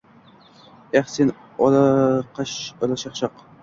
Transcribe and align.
Eh, 1.01 1.03
sen, 1.17 1.29
olashaqshaq!” 1.65 3.35